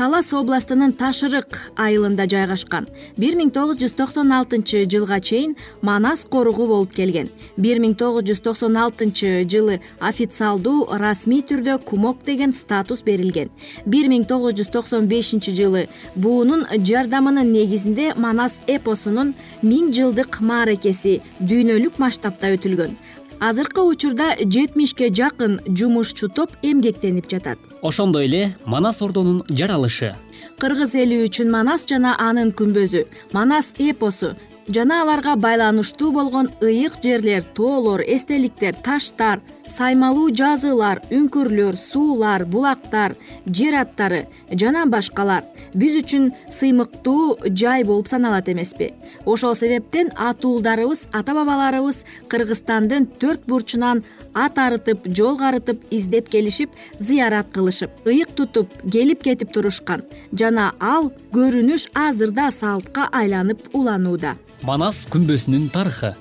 талас 0.00 0.30
областынын 0.32 0.94
таш 0.96 1.18
ырык 1.26 1.58
айылында 1.76 2.24
жайгашкан. 2.32 2.86
Бир 3.20 3.34
миң 3.36 3.50
тогуз 3.52 3.76
жүз 3.82 3.92
токсон 3.98 4.30
алтынчы 4.32 4.86
жылга 4.88 5.18
чейин 5.20 5.52
манас 5.84 6.22
коругу 6.24 6.64
болуп 6.70 6.94
келген. 6.96 7.28
Бир 7.60 7.82
миң 7.84 7.92
тогуз 8.00 8.24
жүз 8.30 8.40
токсон 8.46 8.78
алтынчы 8.80 9.44
жылы 9.44 9.76
официалдуу 10.00 10.88
расмий 11.02 11.44
түрдө 11.44 11.76
кумок 11.84 12.24
деген 12.24 12.56
статус 12.56 13.04
берилген. 13.04 13.52
Бир 13.84 14.08
миң 14.08 14.24
тогуз 14.24 14.56
жүз 14.56 14.72
токсон 14.72 15.04
бешинчи 15.12 15.52
жылы 15.52 15.86
буунун 16.16 16.64
жардамынын 16.72 17.52
негизинде 17.52 18.14
манас 18.16 18.62
эпосунун 18.66 19.34
миң 19.60 19.92
жылдык 19.92 20.40
мааракеси 20.40 21.18
дүйнөлүк 21.44 22.00
масштабта 22.00 22.56
өтүлгөн 22.56 22.96
азыркы 23.40 23.80
учурда 23.80 24.36
жетимишке 24.38 25.08
жакын 25.08 25.60
жумушчу 25.66 26.28
топ 26.28 26.50
эмгектенип 26.62 27.28
жатат. 27.30 27.58
Ошондой 27.82 28.26
эле 28.26 28.56
манас 28.66 29.00
ордонун 29.02 29.42
жаралышы. 29.48 30.14
Кыргыз 30.58 30.94
эли 30.94 31.24
үчүн 31.24 31.50
манас 31.50 31.86
жана 31.88 32.14
анын 32.18 32.52
күмбөзү 32.52 33.06
манас 33.32 33.72
эпосу 33.78 34.36
жана 34.68 35.02
аларга 35.02 35.36
байланыштуу 35.36 36.12
болгон 36.12 36.50
ыйык 36.60 37.00
жерлер 37.02 37.42
тоолор 37.54 38.00
эстеликтер 38.00 38.74
таштар 38.74 39.40
саймалуу 39.70 40.30
жазуулар 40.34 41.00
үңкүрлөр 41.14 41.78
суулар 41.78 42.44
булактар 42.44 43.14
жер 43.46 43.76
аттары 43.80 44.24
жана 44.62 44.84
башкалар 44.90 45.46
биз 45.74 45.96
үчүн 46.00 46.30
сыймыктуу 46.50 47.50
жай 47.54 47.84
болуп 47.84 48.08
саналат 48.10 48.48
эмеспи. 48.50 48.90
Ошол 49.24 49.54
себептен 49.54 50.10
ата 50.16 50.48
уулдарыбыз 50.48 51.06
ата 51.12 51.34
бабаларыбыз 51.34 52.04
кыргызстандын 52.28 53.06
төрт 53.20 53.46
бурчунан 53.46 54.02
ат 54.34 54.58
арытып 54.58 55.06
жол 55.06 55.38
карытып 55.38 55.84
издеп 55.90 56.28
келишип 56.28 56.70
зыярат 56.98 57.52
кылышып 57.54 58.06
ыйык 58.06 58.34
тутуп 58.34 58.74
келип 58.90 59.22
кетип 59.22 59.52
турушкан 59.52 60.02
жана 60.32 60.72
ал 60.80 61.12
көрүнүш 61.34 61.90
азыр 61.94 62.34
да 62.34 62.50
салтка 62.50 63.08
айланып 63.12 63.70
уланууда. 63.72 64.36
Манас 64.62 65.06
күмбөзүнүн 65.12 65.70
тарыхы 65.72 66.14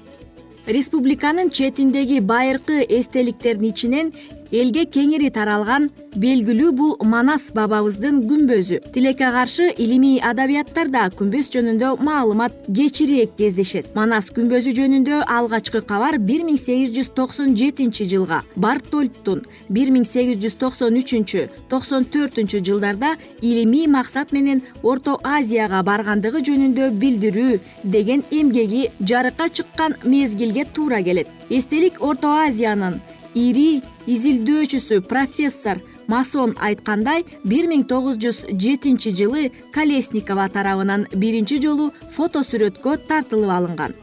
республиканын 0.69 1.49
четиндеги 1.49 2.19
байыркы 2.19 2.85
эстеликтердин 2.87 3.71
ичинен 3.71 4.13
элге 4.51 4.85
кеңири 4.89 5.29
таралган 5.33 5.89
белгилүү 6.15 6.71
бул 6.73 6.95
манас 7.05 7.49
бабабыздын 7.53 8.23
күмбөзү. 8.29 8.79
Тилекке 8.93 9.29
каршы 9.31 9.69
илимий 9.77 10.19
адабияттарда 10.25 11.09
күмбөз 11.19 11.51
жөнүндө 11.53 11.91
маалымат 12.03 12.55
кечирээк 12.67 13.35
кездешет. 13.37 13.91
Манас 13.95 14.31
күмбөзү 14.33 14.73
жөнүндө 14.79 15.21
алгачкы 15.29 15.81
кабар 15.85 16.17
бир 16.17 16.45
миң 16.47 16.57
сегиз 16.57 16.95
жүз 16.95 17.11
токсон 17.17 17.55
жетинчи 17.59 18.07
жылга 18.09 18.41
бартольттун 18.55 19.43
бир 19.69 19.93
миң 19.93 20.07
сегиз 20.09 20.41
жүз 20.43 20.57
токсон 20.63 20.97
үчүнчү 21.01 21.45
токсон 21.69 22.07
төртүнчү 22.13 22.63
жылдарда 22.65 23.15
илимий 23.41 23.87
максат 23.87 24.33
менен 24.33 24.63
орто 24.83 25.19
азияга 25.23 25.83
баргандыгы 25.83 26.41
жөнүндө 26.49 26.89
билдирүү 27.01 27.59
деген 27.83 28.25
эмгеги 28.31 28.89
жарыкка 28.99 29.49
чыккан 29.49 29.95
мезгилге 30.03 30.65
туура 30.73 31.03
келет. 31.03 31.27
Эстелик 31.49 32.01
орто 32.01 32.33
азиянын 32.45 32.99
ири 33.35 33.81
изилдөөчүсү 34.13 35.01
профессор 35.05 35.81
масон 36.09 36.55
айткандай 36.65 37.25
бир 37.45 37.67
миң 37.69 37.85
тогуз 37.91 38.17
жүз 38.23 38.41
жетинчи 38.63 39.11
жылы 39.19 39.49
колесникова 39.75 40.47
тарабынан 40.55 41.05
биринчи 41.21 41.59
жолу 41.61 41.91
фото 42.15 42.41
сүрөткө 42.47 42.97
тартылып 43.09 43.51
алынган. 43.57 43.93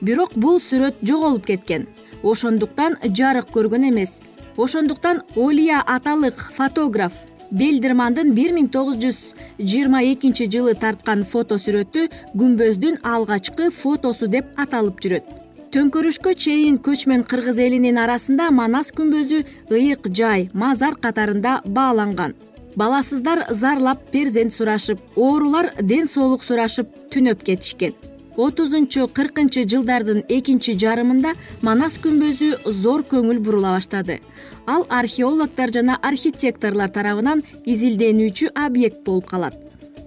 Бирок 0.00 0.36
бул 0.36 0.60
сүрөт 0.62 1.00
жоголуп 1.02 1.46
кеткен. 1.50 1.86
Ошондуктан 2.22 2.98
жарык 3.18 3.50
көргөн 3.54 3.88
эмес. 3.90 4.20
Ошондуктан 4.56 5.22
олия 5.36 5.82
аталык 5.96 6.38
фотограф 6.56 7.12
белдермандын 7.50 8.32
бир 8.34 8.54
миң 8.54 8.70
тогуз 8.72 9.00
жүз 9.02 9.18
жыйырма 9.58 10.02
экинчи 10.12 10.46
жылы 10.50 10.74
тарткан 10.78 11.24
фото 11.24 11.58
сүрөтү 11.62 12.06
күмбөздүн 12.34 13.02
алгачкы 13.14 13.70
фотосу 13.82 14.30
деп 14.30 14.54
аталып 14.56 15.02
жүрөт 15.02 15.45
төңкөрүшкө 15.74 16.32
чейин 16.38 16.76
көчмөн 16.78 17.24
кыргыз 17.26 17.58
элинин 17.62 17.98
арасында 17.98 18.48
манас 18.54 18.92
күмбөзү 18.96 19.42
ыйык 19.74 20.08
жай 20.14 20.48
мазар 20.54 20.94
катарында 20.94 21.60
бааланган. 21.66 22.34
Баласыздар 22.76 23.46
зарлап 23.50 24.02
перзент 24.12 24.52
сурашып 24.52 25.00
оорулар 25.16 25.72
ден 25.80 26.06
соолук 26.06 26.44
сурашып 26.44 26.88
түнөп 27.10 27.42
кетишкен. 27.42 27.94
Отузунчу 28.36 29.08
кыркынчы 29.08 29.64
жылдардын 29.64 30.22
экинчи 30.28 30.76
жарымында 30.76 31.32
манас 31.62 31.96
күмбөзү 32.04 32.70
зор 32.82 33.02
көңүл 33.10 33.40
бурула 33.40 33.72
баштады. 33.78 34.20
Ал 34.66 34.84
археологдор 34.90 35.72
жана 35.72 35.96
архитекторлор 36.02 36.92
тарабынан 36.92 37.42
изилденүүчү 37.64 38.52
объект 38.54 39.00
болуп 39.06 39.30
калат. 39.30 39.56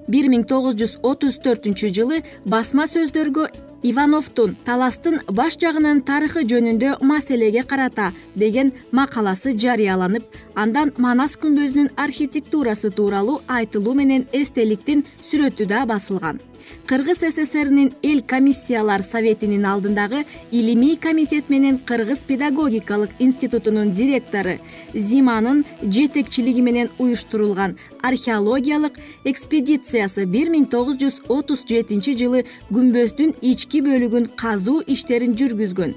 Бир 0.07 0.29
миң 0.29 0.45
тогуз 0.45 0.77
жүз 0.77 0.99
отуз 1.01 1.41
төртүнчү 1.41 1.89
жылы 1.93 2.21
басма 2.45 2.85
сөздөргө 2.89 3.49
ивановдун 3.83 4.55
таластын 4.65 5.21
баш 5.31 5.55
жагынын 5.61 6.01
тарыхы 6.07 6.43
жөнүндө 6.51 6.97
маселеге 7.11 7.63
карата 7.63 8.09
деген 8.35 8.73
макаласы 8.91 9.53
жарыяланып 9.63 10.39
андан 10.55 10.91
манас 10.97 11.37
күмбөзүнүн 11.39 11.93
архитектурасы 11.95 12.91
тууралуу 12.91 13.39
айтылуу 13.47 13.95
менен 14.01 14.27
эстеликтин 14.33 15.05
сүрөтү 15.23 15.69
да 15.71 15.85
басылган 15.85 16.41
кыргыз 16.87 17.19
ссринин 17.35 17.93
эл 18.03 18.21
комиссиялар 18.21 19.03
советинин 19.03 19.65
алдындагы 19.65 20.25
илимий 20.51 20.95
комитет 20.95 21.49
менен 21.49 21.79
кыргыз 21.79 22.19
педагогикалык 22.19 23.11
институтунун 23.19 23.91
директору 23.91 24.57
зиманын 24.93 25.65
жетекчилиги 25.81 26.61
менен 26.61 26.89
уюштурулган 26.97 27.77
археологиялык 28.01 28.99
экспедициясы 29.25 30.25
бир 30.25 30.49
миң 30.49 30.69
тогуз 30.69 30.97
жүз 31.01 31.21
отуз 31.29 31.65
жетинчи 31.69 32.15
жылы 32.19 32.45
күмбөздүн 32.69 33.35
ички 33.41 33.81
бөлүгүн 33.85 34.31
казуу 34.35 34.81
иштерин 34.87 35.35
жүргүзгөн. 35.39 35.95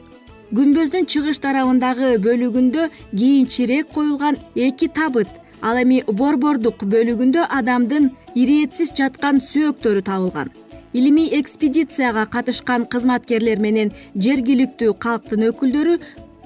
Күмбөздүн 0.53 1.07
чыгыш 1.09 1.39
тарабындагы 1.41 2.19
бөлүгүндө 2.25 2.89
кийинчерээк 3.17 3.95
коюлган 3.95 4.37
эки 4.55 4.89
табыт 4.89 5.42
ал 5.63 5.79
эми 5.83 6.03
борбордук 6.21 6.85
бөлүгүндө 6.95 7.47
адамдын 7.59 8.11
ирээтсиз 8.43 8.93
жаткан 8.99 9.41
сөөктөрү 9.51 10.03
табылган. 10.09 10.51
Илимий 10.93 11.31
экспедицияга 11.41 12.27
катышкан 12.35 12.85
кызматкерлер 12.93 13.63
менен 13.67 13.95
жергиликтүү 14.27 14.99
калктын 15.05 15.47
өкүлдөрү 15.53 15.97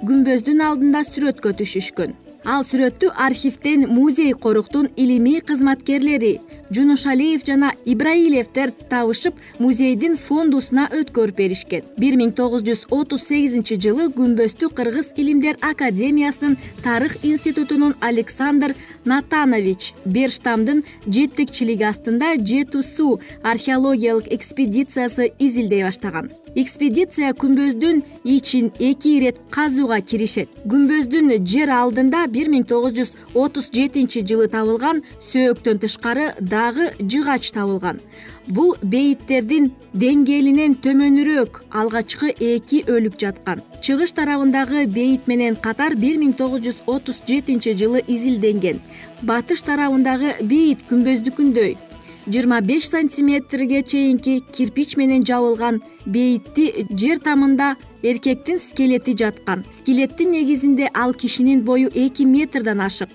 күмбөздүн 0.06 0.62
алдында 0.68 1.02
сүрөткө 1.08 1.56
түшүшкөн 1.58 2.14
ал 2.46 2.62
сүрөттү 2.62 3.10
архивден 3.26 3.88
музей 3.90 4.32
коруктун 4.32 4.88
илимий 4.96 5.40
кызматкерлери 5.40 6.40
жунушалиев 6.70 7.42
жана 7.46 7.72
ибраилевдер 7.84 8.72
табышып 8.90 9.34
музейдин 9.58 10.16
фондусуна 10.16 10.86
өткөрүп 10.94 11.36
беришкен. 11.42 11.82
Бир 11.98 12.16
миң 12.18 12.32
тогуз 12.38 12.62
жүз 12.66 12.86
отуз 12.94 13.26
сегизинчи 13.26 13.78
жылы 13.82 14.08
күмбөздү 14.14 14.70
кыргыз 14.78 15.12
илимдер 15.16 15.58
академиясынын 15.60 16.56
тарых 16.86 17.18
институтунун 17.24 17.94
александр 18.00 18.76
натанович 19.04 19.92
берштамдын 20.04 20.84
жетекчилиги 21.06 21.90
астында 21.90 22.34
жети 22.38 22.82
суу 22.82 23.20
археологиялык 23.42 24.32
экспедициясы 24.32 25.32
изилдей 25.38 25.82
баштаган 25.82 26.30
экспедиция 26.56 27.34
күмбөздүн 27.36 27.98
ичин 28.24 28.70
эки 28.80 29.10
ирет 29.18 29.40
казууга 29.52 29.98
киришет. 30.00 30.48
Күмбөздүн 30.64 31.34
жер 31.44 31.70
алдында 31.76 32.22
бир 32.32 32.48
миң 32.48 32.64
тогуз 32.64 32.94
жүз 32.96 33.12
отуз 33.36 33.68
жетинчи 33.74 34.22
жылы 34.24 34.48
табылган 34.48 35.02
сөөктөн 35.20 35.82
тышкары 35.82 36.30
дагы 36.40 36.88
жыгач 36.98 37.50
табылган. 37.52 38.00
Бул 38.48 38.72
бейиттердин 38.80 39.72
деңгээлинен 39.92 40.78
төмөнүрөөк 40.80 41.60
алгачкы 41.76 42.32
эки 42.32 42.84
өлүк 42.88 43.18
жаткан. 43.20 43.60
Чыгыш 43.82 44.14
тарабындагы 44.16 44.86
бейит 44.86 45.26
менен 45.28 45.58
катар 45.60 45.94
бир 45.94 46.16
миң 46.16 46.32
тогуз 46.38 46.64
жүз 46.64 46.80
отуз 46.86 47.20
жетинчи 47.28 47.76
жылы 47.76 48.00
изилденген. 48.06 48.80
Батыш 49.22 49.60
тарабындагы 49.66 50.38
бейит 50.40 50.86
күмбөздүкүндөй 50.88 51.76
жыйырма 52.26 52.60
беш 52.60 52.88
сантиметрге 52.90 53.82
чейинки 53.82 54.40
кирпич 54.52 54.96
менен 54.96 55.24
жабылган 55.24 55.80
бейитти 56.06 56.86
жер 56.90 57.18
тамында 57.18 57.76
эркектин 58.02 58.58
скелети 58.58 59.16
жаткан. 59.16 59.64
Скелеттин 59.70 60.30
негизинде 60.30 60.90
ал 60.94 61.14
кишинин 61.14 61.62
бою 61.64 61.88
эки 61.94 62.24
метрден 62.24 62.80
ашык. 62.80 63.08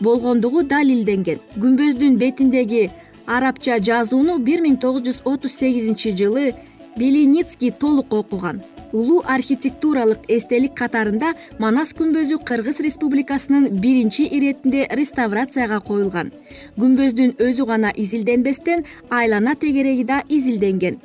Болгондугу 0.00 0.62
далилденген. 0.62 1.40
Күмбөздүн 1.56 2.18
бетиндеги 2.20 2.90
арабча 3.26 3.78
жазууну 3.78 4.38
бир 4.38 4.62
миң 4.64 4.78
тогуз 4.80 5.04
жүз 5.08 5.22
отуз 5.24 5.56
сегизинчи 5.60 6.14
жылы 6.16 6.52
белиницкий 6.96 7.70
толук 7.70 8.12
окуган 8.12 8.62
улуу 8.92 9.22
архитектуралык 9.26 10.24
эстелик 10.28 10.74
катарында 10.78 11.34
манас 11.58 11.92
күмбөзү 11.98 12.40
кыргыз 12.44 12.80
республикасынын 12.84 13.68
биринчи 13.82 14.24
иретинде 14.26 14.86
реставрацияга 14.90 15.80
коюлган. 15.80 16.32
Күмбөздүн 16.78 17.36
өзү 17.38 17.66
гана 17.66 17.92
изилденбестен 17.96 18.84
айлана 19.10 19.54
тегереги 19.54 20.04
да 20.04 20.22
изилденген. 20.28 20.98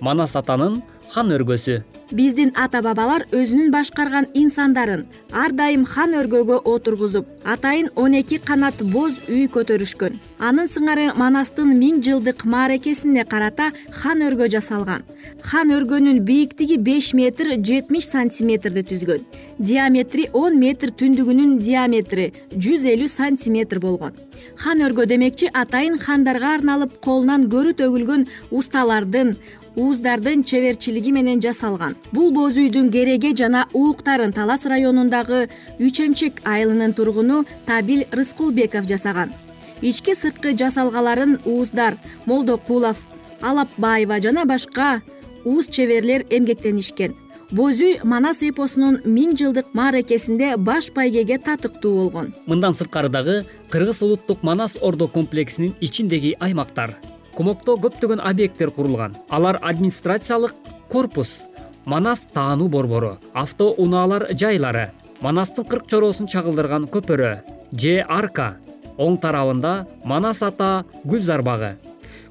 Манас 0.00 0.36
атанын 0.36 0.82
хан 1.12 1.30
өргөсү 1.30 1.82
биздин 2.12 2.52
ата 2.54 2.82
бабалар 2.84 3.24
өзүнүн 3.32 3.70
башкарган 3.72 4.26
инсандарын 4.34 5.04
ар 5.32 5.52
дайым 5.56 5.84
хан 5.88 6.14
өргөгө 6.20 6.58
отургузуп 6.72 7.26
атайын 7.44 7.88
он 7.96 8.14
эки 8.14 8.38
канат 8.38 8.82
боз 8.92 9.16
үй 9.28 9.46
көтөрүшкөн. 9.54 10.18
Анын 10.38 10.68
сыңары 10.68 11.08
манастын 11.18 11.72
миң 11.78 12.02
жылдык 12.04 12.44
мааракесине 12.44 13.24
карата 13.24 13.70
хан 13.90 14.22
өргө 14.26 14.50
жасалган. 14.54 15.02
Хан 15.42 15.72
өргөнүн 15.76 16.20
бийиктиги 16.28 16.76
беш 16.76 17.12
метр 17.14 17.54
жетимиш 17.56 18.08
сантиметрди 18.10 18.84
түзгөн. 18.90 19.24
Диаметри 19.58 20.28
он 20.32 20.58
метр 20.58 20.92
түндүгүнүн 20.92 21.58
диаметри 21.58 22.32
жүз 22.52 22.86
элүү 22.94 23.08
сантиметр 23.08 23.80
болгон. 23.80 24.12
Хан 24.56 24.84
өргө 24.84 25.06
демекчи 25.06 25.48
атайын 25.52 25.98
хандарга 25.98 26.54
арналып 26.58 27.00
колунан 27.00 27.48
көрү 27.50 27.74
төгүлгөн 27.78 28.26
усталардын 28.50 29.36
ууздардын 29.76 30.44
чеберчилиги 30.44 31.12
менен 31.12 31.40
жасалган. 31.40 31.96
Бул 32.12 32.32
боз 32.32 32.56
үйдүн 32.60 32.90
кереге 32.92 33.32
жана 33.36 33.66
ууктарын 33.72 34.32
талас 34.32 34.66
районундагы 34.66 35.48
үч 35.78 36.00
эмчек 36.04 36.42
айылынын 36.44 36.92
тургуну 36.92 37.44
табил 37.66 38.04
рыскулбеков 38.12 38.86
жасаган. 38.88 39.32
Ички 39.80 40.14
сырткы 40.14 40.52
жасалгаларын 40.56 41.40
ууздар 41.44 41.96
молдокулов 42.26 42.96
алапбаева 43.40 44.20
жана 44.20 44.44
башка 44.44 45.02
ууз 45.44 45.66
чеберлер 45.68 46.26
эмгектенишкен. 46.30 47.16
Боз 47.50 47.80
үй 47.84 47.98
манас 48.02 48.40
эпосунун 48.40 49.02
миң 49.04 49.34
жылдык 49.36 49.74
мааракесинде 49.76 50.56
баш 50.56 50.88
байгеге 50.96 51.36
татыктуу 51.38 51.94
болгон. 51.98 52.32
Мындан 52.46 52.72
сырткары 52.72 53.10
дагы 53.12 53.44
кыргыз 53.68 54.00
улуттук 54.02 54.42
манас 54.42 54.76
ордо 54.80 55.08
комплексинин 55.08 55.74
ичиндеги 55.80 56.36
аймактар 56.40 56.96
комокто 57.36 57.76
көптөгөн 57.76 58.20
объекттер 58.20 58.70
курулган. 58.70 59.16
Алар 59.28 59.58
администрациялык 59.62 60.54
корпус 60.88 61.38
манас 61.84 62.26
таануу 62.34 62.68
борбору 62.68 63.18
авто 63.32 63.70
унаалар 63.78 64.28
жайлары 64.34 64.90
манастын 65.20 65.64
кырк 65.64 65.86
чороосун 65.86 66.26
чагылдырган 66.26 66.84
көпөрө 66.86 67.32
же 67.72 67.94
арка 68.08 68.56
оң 68.98 69.16
тарабында 69.22 69.86
манас 70.04 70.42
ата 70.42 70.84
гүлзар 71.04 71.42
багы 71.42 71.76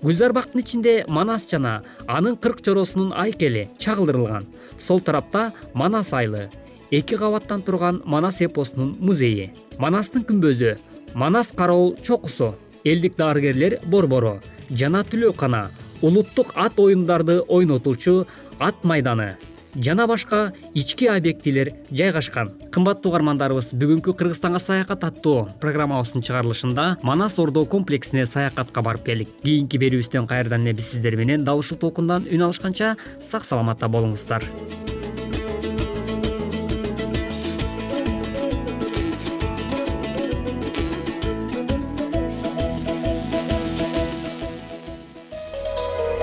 гүлзар 0.02 0.34
бактын 0.34 0.62
ичинде 0.62 0.94
манас 1.08 1.48
жана 1.50 1.82
анын 2.08 2.38
кырк 2.38 2.62
чороосунун 2.62 3.14
айкели 3.14 3.70
чагылдырылган. 3.78 4.48
Сол 4.78 5.00
тарапта 5.00 5.54
манас 5.74 6.14
айылы 6.14 6.50
эки 6.92 7.16
кабаттан 7.16 7.62
турган 7.62 8.02
манас 8.06 8.42
эпосунун 8.42 8.96
музейи 9.00 9.52
манастын 9.78 10.24
күмбөзү 10.24 10.78
манас 11.14 11.52
кароол 11.56 11.96
чокусу 12.02 12.56
элдик 12.84 13.16
дарыгерлер 13.16 13.80
борбору 13.86 14.40
жана 14.72 15.04
түлөөкана 15.04 15.68
улуттук 16.02 16.56
ат 16.56 16.80
оюндарды 16.80 17.42
ойнотуучу 17.48 18.26
ат 18.60 18.84
майданы 18.84 19.36
жана 19.76 20.08
башка 20.08 20.52
ички 20.74 21.08
объектилер 21.08 21.72
жайгашкан. 21.92 22.52
Кымбаттуу 22.72 23.12
угармандарыбыз 23.12 23.74
бүгүнкү 23.76 24.14
кыргызстанга 24.20 24.60
саякат 24.60 25.04
аттуу 25.08 25.48
программабыздын 25.62 26.26
чыгарылышында 26.28 26.88
манас 27.04 27.40
ордо 27.40 27.66
комплексине 27.66 28.26
саякатка 28.26 28.82
барып 28.82 29.06
келдик. 29.06 29.30
Кийинки 29.44 29.80
берүүбүздөн 29.82 30.28
кайрадан 30.28 30.68
эле 30.68 30.78
биз 30.80 30.92
сиздер 30.92 31.16
менен 31.16 31.44
дал 31.44 31.60
ушул 31.60 31.78
толкундан 31.78 32.28
үн 32.32 32.48
алышканча 32.48 32.96
сак 33.22 33.46
саламатта 33.46 33.88
болуңуздар 33.88 34.44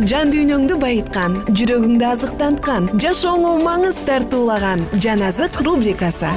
жан 0.00 0.30
дүйнөңдү 0.32 0.78
байыткан 0.80 1.34
жүрөгүңдү 1.52 2.06
азыктанткан 2.08 2.86
жашооңо 3.02 3.50
маңыз 3.60 3.98
тартуулаган 4.08 4.80
жан 4.96 5.20
азык 5.26 5.58
рубрикасы. 5.66 6.30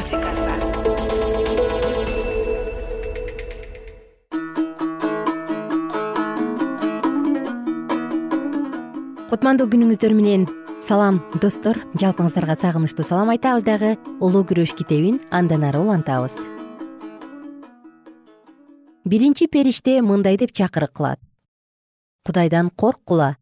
Кутмандуу 9.29 9.69
күнүңүздөр 9.71 10.15
менен 10.17 10.43
салам 10.83 11.21
достор 11.39 11.79
жалпыңыздарга 11.95 12.57
сагынычтуу 12.59 13.07
салам 13.07 13.31
айтабыз 13.31 13.63
дагы. 13.63 13.93
Улуу 14.19 14.43
күрөш 14.43 14.75
китебин 14.75 15.21
андан 15.31 15.63
ары 15.63 15.79
улантабыз. 15.79 16.35
Биринчи 19.05 19.47
периште 19.47 20.01
мындай 20.01 20.35
деп 20.37 20.51
чакырык 20.51 20.91
кылат. 20.91 21.19
Кудайдан 22.25 22.71
корккула 22.75 23.35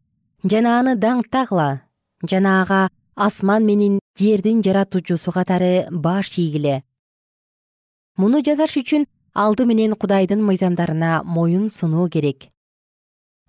жана 0.44 0.78
аны 0.78 0.92
даңктагыла 1.00 1.68
жана 2.30 2.62
ага 2.62 2.80
асман 3.16 3.64
менен 3.64 3.98
жердин 4.18 4.62
жаратуучусу 4.62 5.32
катары 5.32 5.86
баш 5.90 6.36
ийгиле. 6.38 6.82
Муну 8.16 8.42
жасаш 8.44 8.76
үчүн 8.80 9.06
алды 9.32 9.64
менен 9.64 9.94
кудайдын 9.96 10.42
мыйзамдарына 10.44 11.22
моюн 11.24 11.70
сунуу 11.70 12.08
керек. 12.08 12.50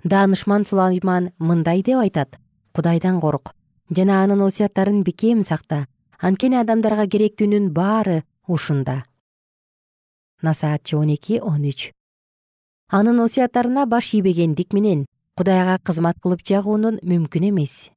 Даанышман 0.03 0.65
сулайман 0.65 1.33
мындай 1.37 1.83
деп 1.83 1.99
айтат. 1.99 2.39
Кудайдан 2.73 3.19
корк. 3.19 3.53
Жана 3.89 4.23
анын 4.23 4.41
осуяттарын 4.41 5.03
бекем 5.03 5.43
сакта. 5.43 5.87
Анткени 6.19 6.55
адамдарга 6.55 7.07
керектүүнүн 7.07 7.71
баары 7.73 8.23
ушунда. 8.47 9.03
Насаатчы 10.41 10.95
он 10.97 11.09
эки 11.09 11.39
он 11.41 11.67
үч. 11.67 11.91
Анын 12.89 13.19
осуяттарына 13.19 13.85
баш 13.85 14.13
ийбегендик 14.13 14.73
менен 14.73 15.05
кудайга 15.35 15.77
кызмат 15.83 16.19
кылып 16.23 16.41
жагуунун 16.47 16.99
мүмкүн 17.03 17.49
эмес. 17.49 17.89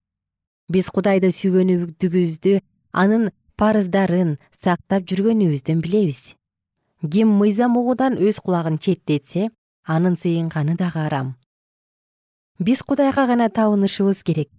Биз 0.68 0.90
кудайды 0.90 1.30
сүйгөнүдүгүбүздү 1.32 2.58
анын 2.92 3.30
парыздарын 3.56 4.36
сактап 4.62 5.06
жүргөнүбүздөн 5.08 5.80
билебиз. 5.84 6.34
Ким 7.00 7.30
мыйзам 7.38 7.76
угуудан 7.78 8.18
өз 8.18 8.40
кулагын 8.42 8.78
четтетсе 8.78 9.50
анын 9.86 10.18
сыйынганы 10.18 10.74
дагы 10.76 11.00
арам. 11.06 11.36
Биз 12.58 12.82
кудайга 12.82 13.26
гана 13.26 13.48
табынышыбыз 13.48 14.24
керек. 14.26 14.50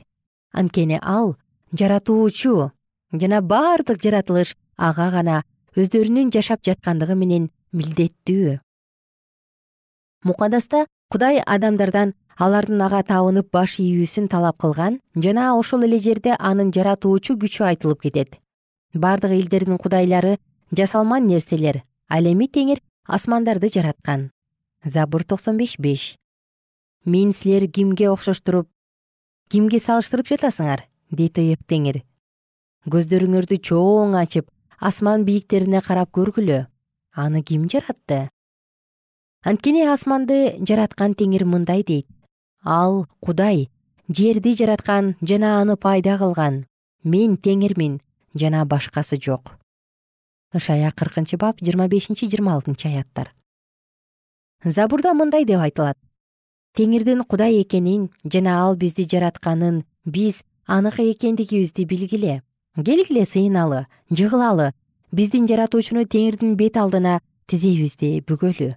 Анткени 0.54 1.00
ал 1.02 1.36
жаратуучу 1.74 2.72
жана 3.12 3.42
бардык 3.42 4.02
жаратылыш 4.02 4.56
ага 4.78 5.12
гана 5.12 5.44
өздөрүнүн 5.76 6.32
жашап 6.32 6.64
жаткандыгы 6.64 7.16
менен 7.16 7.52
милдеттүү. 7.72 8.60
Мукадаста 10.24 10.86
кудай 11.12 11.44
адамдардан 11.46 12.16
алардын 12.40 12.80
ага 12.86 13.02
табынып 13.04 13.50
баш 13.52 13.74
ийүүсүн 13.84 14.30
талап 14.32 14.56
кылган 14.64 15.02
жана 15.24 15.50
ошол 15.60 15.84
эле 15.84 15.98
жерде 16.00 16.38
анын 16.40 16.70
жаратуучу 16.72 17.36
күчү 17.36 17.66
айтылып 17.68 18.06
кетет. 18.06 18.38
Бардык 18.94 19.34
элдердин 19.36 19.78
кудайлары 19.78 20.38
жасалма 20.72 21.20
нерселер 21.20 21.82
ал 22.08 22.30
эми 22.32 22.48
теңир 22.48 22.80
асмандарды 23.04 23.68
жараткан. 23.74 24.30
Забур 24.86 25.26
токсон 25.26 25.58
беш 25.58 25.76
беш. 25.78 26.16
Мени 27.04 27.34
силер 27.34 27.68
кимге 27.68 28.08
окшоштуруп 28.10 28.70
кимге 29.50 29.80
салыштырып 29.84 30.32
жатасыңар 30.32 30.86
дейт 31.12 31.38
ыйык 31.44 31.66
теңир. 31.68 32.06
Көздөрүңөрдү 32.88 33.58
чоң 33.68 34.16
ачып 34.16 34.48
асман 34.80 35.26
бийиктерине 35.28 35.82
карап 35.84 36.14
көргүлө 36.16 36.68
аны 37.12 37.44
ким 37.44 37.68
жаратты? 37.68 38.30
Анткени 39.44 39.84
асманды 39.88 40.56
жараткан 40.64 41.18
теңир 41.20 41.44
мындай 41.44 41.84
дейт 41.84 42.08
ал 42.64 43.08
кудай 43.20 43.70
жерди 44.10 44.54
жараткан 44.54 45.16
жана 45.22 45.62
аны 45.62 45.78
пайда 45.78 46.18
кылган. 46.18 46.66
Мен 47.04 47.38
теңирмин 47.38 48.02
жана 48.34 48.66
башкасы 48.66 49.18
жок. 49.22 49.56
Ышая 50.54 50.92
кыркынчы 50.92 51.38
бап 51.38 51.62
жыйырма 51.62 51.88
бешинчи 51.88 52.28
жыйырма 52.28 52.56
алтынчы 52.56 52.88
аяттар. 52.88 53.34
Забурда 54.66 55.14
мындай 55.14 55.46
деп 55.46 55.62
айтылат. 55.62 55.98
Теңирдин 56.76 57.24
кудай 57.24 57.62
экенин 57.62 58.10
жана 58.26 58.60
ал 58.66 58.76
бизди 58.76 59.08
жаратканын 59.08 59.86
биз 60.06 60.44
аныкы 60.66 61.12
экендигибизди 61.12 61.86
билгиле 61.86 62.42
келгиле 62.76 63.26
сыйыналы 63.26 63.88
жыгылалы 64.12 64.74
биздин 65.12 65.48
жаратуучуну 65.48 66.06
теңирдин 66.06 66.56
бет 66.56 66.78
алдына 66.78 67.20
тизебизди 67.48 68.20
бүгөлү. 68.22 68.76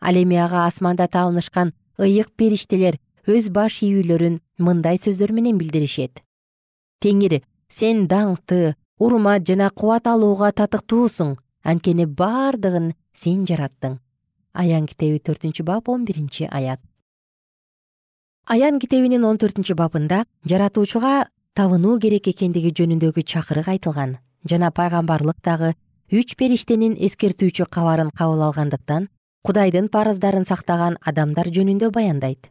Ал 0.00 0.16
эми 0.16 0.36
ага 0.36 0.64
асманда 0.66 1.08
табынышкан 1.08 1.74
ыйык 2.00 2.32
периштелер 2.36 2.98
өз 3.28 3.50
баш 3.52 3.82
ийүүлөрүн 3.84 4.40
мындай 4.58 4.98
сөздөр 4.98 5.32
менен 5.36 5.58
билдиришет. 5.60 6.22
Теңир 7.00 7.40
сен 7.68 8.06
даңкты 8.08 8.74
урмат 8.98 9.46
жана 9.48 9.70
кубат 9.70 10.06
алууга 10.06 10.52
татыктуусуң. 10.52 11.36
Анткени 11.62 12.06
бардыгын 12.06 12.94
сен 13.12 13.44
жараттың. 13.46 13.98
Аян 14.52 14.86
китеби 14.88 15.20
төртүнчү 15.20 15.64
бап 15.64 15.88
он 15.88 16.04
биринчи 16.04 16.48
аят. 16.50 16.80
Аян 18.46 18.80
китебинин 18.80 19.24
он 19.24 19.38
төртүнчү 19.38 19.76
бабында 19.76 20.24
жаратуучуга 20.48 21.28
табынуу 21.54 21.98
керек 22.00 22.28
экендиги 22.32 22.72
жөнүндөгү 22.72 23.22
чакырык 23.22 23.68
айтылган. 23.68 24.16
Жана 24.48 24.70
пайгамбарлык 24.72 25.36
дагы 25.44 25.74
үч 26.10 26.34
периштенин 26.40 26.96
эскертүүчү 26.96 27.68
кабарын 27.70 28.10
кабыл 28.10 28.42
алгандыктан 28.48 29.08
кудайдын 29.42 29.88
парыздарын 29.88 30.44
сактаган 30.44 30.96
адамдар 31.00 31.48
жөнүндө 31.48 31.90
баяндайт. 31.94 32.50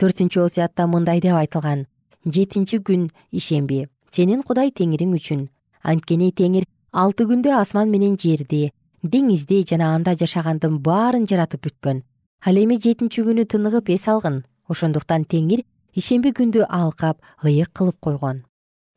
Төртүнчү 0.00 0.46
осуятта 0.46 0.86
мындай 0.88 1.20
деп 1.20 1.36
айтылган. 1.36 1.86
Жетинчи 2.24 2.78
күн 2.80 3.10
ишемби 3.30 3.86
сенин 4.10 4.42
кудай 4.42 4.70
теңириң 4.70 5.12
үчүн. 5.18 5.42
Анткени 5.82 6.30
теңир 6.32 6.64
алты 6.92 7.26
күндө 7.28 7.52
асман 7.58 7.90
менен 7.90 8.16
жерди 8.16 8.70
деңизди 9.02 9.60
жана 9.68 9.92
анда 9.94 10.14
жашагандын 10.16 10.78
баарын 10.78 11.26
жаратып 11.26 11.66
бүткөн. 11.66 12.02
Ал 12.46 12.56
эми 12.56 12.78
жетинчи 12.80 13.26
күнү 13.26 13.44
тыныгып 13.44 13.92
эс 13.92 14.08
алгын. 14.08 14.42
Ошондуктан 14.68 15.24
теңир 15.28 15.64
ишемби 15.94 16.32
күндү 16.32 16.64
алкап 16.68 17.20
ыйык 17.44 17.72
кылып 17.74 18.00
койгон. 18.00 18.44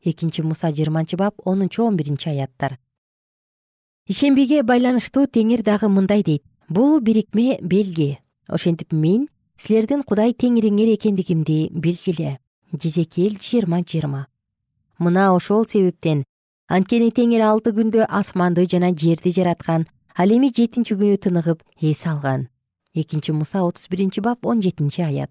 Экинчи 0.04 0.42
муса 0.42 0.70
жыйырманчы 0.70 1.16
бап 1.16 1.34
онунчу 1.44 1.84
он 1.84 1.96
биринчи 1.96 2.28
аяттар. 2.28 2.78
Ишембиге 4.06 4.62
байланыштуу 4.62 5.26
теңир 5.26 5.62
дагы 5.66 5.88
мындай 5.88 6.22
дейт 6.22 6.44
бул 6.68 7.00
бирикме 7.00 7.58
белги. 7.62 8.18
Ошентип 8.48 8.92
мен 8.92 9.28
силердин 9.58 10.02
кудай 10.02 10.32
теңириңер 10.32 10.94
экендигимди 10.94 11.70
билгиле. 11.72 12.38
Жезекел 12.72 13.36
жыйырма 13.40 13.82
жыйырма. 13.82 14.26
Мына 14.98 15.32
ошол 15.34 15.66
себептен 15.66 16.24
анткени 16.68 17.10
теңир 17.10 17.44
алты 17.46 17.72
күндө 17.72 18.06
асманды 18.08 18.66
жана 18.66 18.92
жерди 18.94 19.30
жараткан 19.30 19.86
ал 20.16 20.32
эми 20.32 20.50
жетинчи 20.50 20.94
күнү 20.94 21.18
тыныгып 21.18 21.62
эс 21.80 22.06
алган. 22.06 22.48
Экинчи 22.94 23.32
муса 23.32 23.62
отуз 23.62 23.88
биринчи 23.88 24.20
бап 24.20 24.46
он 24.46 24.62
жетинчи 24.62 25.02
аят. 25.02 25.30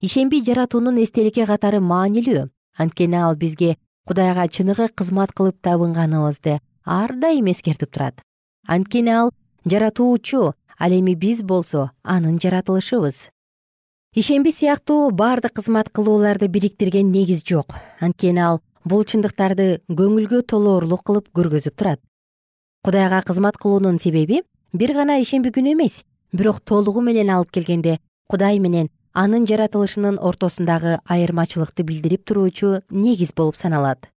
Ишемби 0.00 0.42
жаратуунун 0.42 0.98
эстеликки 1.02 1.44
катары 1.46 1.80
маанилүү. 1.80 2.48
Анткени 2.78 3.16
ал 3.16 3.36
бизге 3.36 3.76
кудайга 4.08 4.48
чыныгы 4.48 4.88
кызмат 4.88 5.32
кылып 5.32 5.60
табынганыбызды 5.62 6.60
ар 6.84 7.12
дайым 7.14 7.50
эскертип 7.52 7.92
турат. 7.92 8.22
Анткени 8.66 9.10
ал 9.10 9.30
жаратуучу 9.64 10.54
ал 10.78 10.90
эми 10.90 11.14
биз 11.14 11.42
болсо 11.42 11.90
анын 12.02 12.38
жаратылышыбыз. 12.38 13.30
Ишемби 14.14 14.50
сыяктуу 14.50 15.10
баардык 15.10 15.54
кызмат 15.54 15.88
кылууларды 15.88 16.48
бириктирген 16.48 17.10
негиз 17.10 17.42
жок. 17.44 17.74
Анткени 18.00 18.40
ал 18.40 18.60
бул 18.84 19.04
чындыктарды 19.04 19.80
көңүлгө 19.88 20.42
толоорлук 20.42 21.04
кылып 21.06 21.28
көргөзүп 21.32 21.76
турат. 21.76 22.00
Кудайга 22.84 23.22
кызмат 23.22 23.56
кылуунун 23.56 23.98
себеби 23.98 24.42
бир 24.72 24.92
гана 24.92 25.20
ишемби 25.22 25.52
күнү 25.54 25.72
эмес 25.72 26.02
бирок 26.32 26.60
толугу 26.60 27.00
менен 27.00 27.30
алып 27.30 27.52
келгенде 27.52 28.00
кудай 28.28 28.58
менен 28.58 28.90
анын 29.14 29.46
жаратылышынын 29.46 30.18
ортосундагы 30.18 30.98
айырмачылыкты 31.06 31.84
билдирип 31.84 32.24
туруучу 32.24 32.80
негиз 32.90 33.32
болуп 33.36 33.56
саналат. 33.56 34.08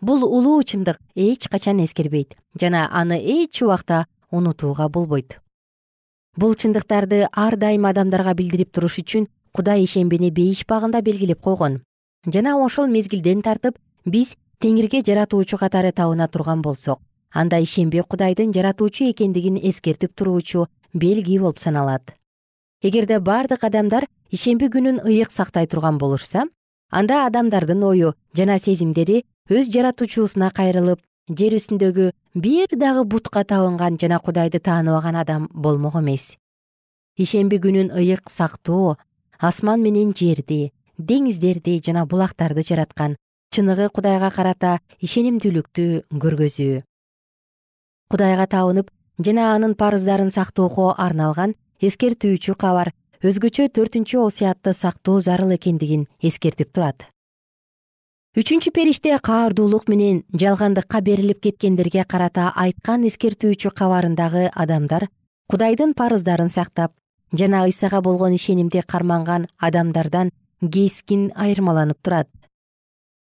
Бул 0.00 0.24
улуу 0.24 0.62
чындык 0.62 0.98
эч 1.14 1.48
качан 1.48 1.84
эскербейт 1.84 2.36
жана 2.60 2.88
аны 2.92 3.18
эч 3.18 3.62
убакта 3.62 4.06
унутууга 4.34 4.88
болбойт. 4.88 5.38
Бул 6.36 6.54
чындыктарды 6.58 7.28
ар 7.30 7.56
дайым 7.56 7.86
адамдарга 7.86 8.34
билдирип 8.34 8.72
туруш 8.74 8.98
үчүн 9.04 9.28
кудай 9.54 9.84
ишембини 9.86 10.30
бейиш 10.34 10.64
багында 10.66 11.00
белгилеп 11.00 11.40
койгон. 11.40 11.80
Жана 12.26 12.58
ошол 12.58 12.90
мезгилден 12.90 13.42
тартып 13.46 13.78
биз 14.04 14.34
теңирге 14.60 15.04
жаратуучу 15.06 15.58
катары 15.60 15.92
табына 15.92 16.26
турган 16.28 16.62
болсок 16.62 17.00
анда 17.34 17.58
ишемби 17.58 18.02
кудайдын 18.02 18.52
жаратуучу 18.54 19.10
экендигин 19.10 19.56
эскертип 19.62 20.14
туруучу 20.14 20.66
белги 20.94 21.38
болуп 21.38 21.58
саналат. 21.58 22.14
Эгерде 22.82 23.18
бардык 23.18 23.64
адамдар 23.64 24.06
ишемби 24.30 24.70
күнүн 24.70 25.02
ыйык 25.04 25.32
сактай 25.32 25.66
турган 25.66 25.98
болушса 25.98 26.44
анда 26.90 27.24
адамдардын 27.26 27.82
ою 27.82 28.14
жана 28.34 28.58
сезимдери 28.58 29.24
өз 29.50 29.70
жаратуучусуна 29.74 30.50
кайрылып 30.50 31.00
жер 31.28 31.54
үстүндөгү 31.56 32.10
бир 32.36 32.72
дагы 32.76 33.04
бутка 33.08 33.44
табынган 33.48 33.96
жана 34.00 34.18
кудайды 34.20 34.60
тааныбаган 34.60 35.16
адам 35.16 35.48
болмок 35.52 35.96
эмес. 35.96 36.36
Ишемби 37.16 37.56
күнүн 37.58 37.92
ыйык 37.96 38.28
сактоо 38.28 38.96
асман 39.38 39.80
менен 39.80 40.12
жерди 40.12 40.72
деңиздерди 40.98 41.80
жана 41.80 42.04
булактарды 42.04 42.62
жараткан 42.62 43.16
чыныгы 43.54 43.88
кудайга 43.88 44.30
карата 44.30 44.80
ишенимдүүлүктү 45.00 46.04
көргөзүү. 46.12 46.82
Кудайга 48.10 48.46
табынып 48.46 48.90
жана 49.18 49.54
анын 49.54 49.74
парыздарын 49.74 50.30
сактоого 50.30 50.92
арналган 50.98 51.54
эскертүүчү 51.80 52.54
кабар 52.58 52.92
өзгөчө 53.24 53.70
төртүнчү 53.72 54.20
осуятты 54.26 54.74
сактоо 54.76 55.20
зарыл 55.20 55.56
экендигин 55.56 56.06
эскертип 56.20 56.72
турат 56.74 57.08
үчүнчү 58.34 58.72
периште 58.74 59.14
каардуулук 59.22 59.84
менен 59.86 60.16
жалгандыкка 60.34 60.98
берилип 61.06 61.38
кеткендерге 61.44 62.02
карата 62.02 62.48
айткан 62.58 63.04
эскертүүчү 63.06 63.70
кабарындагы 63.78 64.48
адамдар 64.62 65.04
кудайдын 65.46 65.92
парыздарын 65.94 66.50
сактап 66.50 66.90
жана 67.30 67.60
ыйсага 67.68 68.00
болгон 68.02 68.34
ишенимди 68.34 68.82
карманган 68.82 69.46
адамдардан 69.58 70.32
кескин 70.60 71.30
айырмаланып 71.36 72.00
турат. 72.02 72.26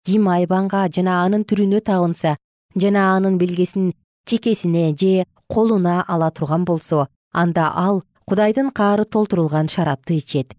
Ким 0.03 0.31
айбанга 0.33 0.87
жана 0.89 1.19
анын 1.27 1.45
түрүнө 1.45 1.83
табынса 1.85 2.33
жана 2.75 3.13
анын 3.13 3.37
белгисин 3.37 3.93
чекесине 4.25 4.95
же 4.97 5.27
колуна 5.47 6.03
ала 6.07 6.31
турган 6.31 6.65
болсо 6.65 7.05
анда 7.31 7.69
ал 7.69 8.01
кудайдын 8.25 8.71
каары 8.71 9.05
толтурулган 9.05 9.69
шарапты 9.69 10.17
ичет 10.17 10.57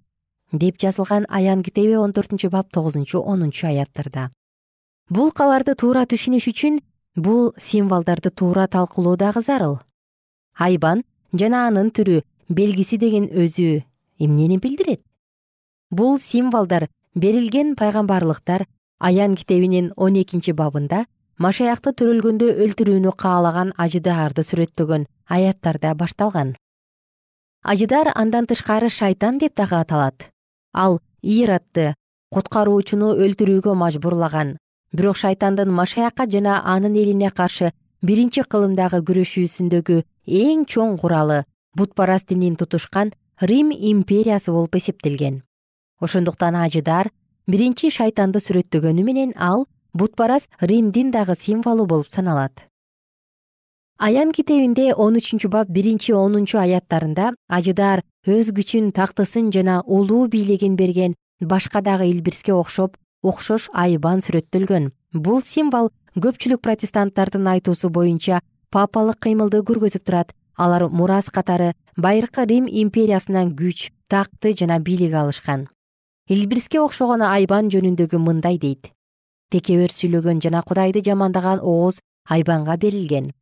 деп 0.52 0.78
жазылган 0.78 1.26
аян 1.28 1.64
китеби 1.64 1.96
он 1.96 2.12
төртүнчү 2.12 2.50
бап 2.50 2.70
тогузунчу 2.70 3.18
онунчу 3.18 3.66
аяттарда 3.66 4.30
бул 5.10 5.32
кабарды 5.32 5.74
туура 5.76 6.04
түшүнүш 6.08 6.48
үчүн 6.48 6.78
бул 7.16 7.52
символдорду 7.58 8.30
туура 8.30 8.66
талкуулоо 8.66 9.16
дагы 9.16 9.42
зарыл. 9.42 9.78
Айбан 10.56 11.04
жана 11.32 11.66
анын 11.68 11.90
түрү 11.90 12.22
белгиси 12.48 12.96
деген 12.98 13.28
өзү 13.28 13.84
эмнени 14.18 14.58
билдирет? 14.58 15.02
Бул 15.90 16.18
символдор 16.18 16.88
берилген 17.14 17.74
пайгамбарлыктар 17.76 18.66
аян 18.98 19.34
китебинин 19.36 19.92
он 19.96 20.16
экинчи 20.16 20.52
бабында 20.52 21.04
машаякты 21.38 21.92
төрөлгөндө 21.92 22.48
өлтүрүүнү 22.64 23.12
каалаган 23.18 23.74
ажыдаарды 23.76 24.42
сүрөттөгөн 24.42 25.06
аяттарда 25.28 25.94
башталган. 25.94 26.56
Ажыдар 27.62 28.12
андан 28.14 28.46
тышкары 28.46 28.88
шайтан 28.88 29.38
деп 29.38 29.54
дагы 29.56 29.76
аталат. 29.76 30.30
Ал 30.72 31.00
иродду 31.22 31.94
куткаруучуну 32.30 33.14
өлтүрүүгө 33.14 33.74
мажбурлаган 33.74 34.58
бирок 34.94 35.16
шайтандын 35.16 35.70
машаякка 35.70 36.26
жана 36.30 36.62
анын 36.64 36.94
элине 36.94 37.30
каршы 37.30 37.72
биринчи 38.02 38.44
кылымдагы 38.46 39.02
күрөшүүсүндөгү 39.08 39.96
эң 40.40 40.64
чоң 40.70 40.98
куралы 41.02 41.44
бутпараст 41.74 42.28
динин 42.28 42.56
тутушкан 42.56 43.12
рим 43.40 43.72
империясы 43.72 44.52
болуп 44.52 44.76
эсептелген. 44.76 45.42
Ошондуктан 46.00 46.54
ажыдар 46.56 47.10
биринчи 47.46 47.90
шайтанды 47.90 48.38
сүрөттөгөнү 48.38 49.02
менен 49.02 49.34
ал 49.36 49.66
бутпарас 49.92 50.48
римдин 50.60 51.10
дагы 51.10 51.34
символу 51.40 51.86
болуп 51.86 52.08
саналат. 52.10 52.68
Аян 53.98 54.32
китебинде 54.32 54.92
он 54.94 55.16
үчүнчү 55.18 55.48
бап 55.48 55.68
биринчи 55.70 56.12
онунчу 56.12 56.58
аяттарында 56.58 57.32
ажыдар 57.48 58.02
өз 58.26 58.50
күчүн 58.56 58.90
тактысын 58.92 59.52
жана 59.54 59.82
улуу 59.86 60.26
бийлигин 60.28 60.74
берген 60.76 61.14
башка 61.40 61.80
дагы 61.80 62.10
илбирске 62.10 62.52
окшоп 62.52 62.96
окшош 63.24 63.70
айбан 63.72 64.20
сүрөттөлгөн. 64.20 64.90
Бул 65.14 65.40
символ 65.42 65.90
көпчүлүк 66.14 66.60
протестанттардын 66.60 67.48
айтуусу 67.56 67.90
боюнча 67.90 68.40
папалык 68.70 69.18
кыймылды 69.24 69.64
көргөзүп 69.66 70.04
турат. 70.04 70.34
Алар 70.56 70.86
мурас 70.88 71.30
катары 71.34 71.72
байыркы 71.96 72.44
рим 72.46 72.68
империясынан 72.70 73.56
күч 73.58 73.90
такты 74.08 74.54
жана 74.54 74.78
бийлик 74.78 75.14
алышкан. 75.14 75.68
Илбирске 76.28 76.78
окшогон 76.80 77.22
айбан 77.22 77.70
жөнүндөгү 77.72 78.20
мындай 78.22 78.58
дейт. 78.58 78.92
Текебер 79.50 79.90
сүйлөгөн 79.90 80.40
жана 80.44 80.62
кудайды 80.62 81.02
жамандаган 81.04 81.58
ооз 81.60 82.00
айбанга 82.28 82.76
берилген. 82.76 83.32